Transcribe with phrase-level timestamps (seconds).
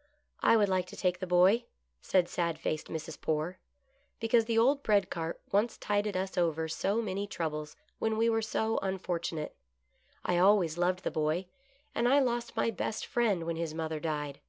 [0.40, 1.64] "I would like to take the boy,"
[2.02, 3.18] said sad faced Mrs.
[3.18, 3.56] Poore,"
[4.20, 8.42] because the old bread cart once tided us over so many troubles when we were
[8.42, 9.56] so unfortunate.
[10.22, 11.46] I always loved the boy,
[11.94, 14.40] and I lost my best friend when his mother died.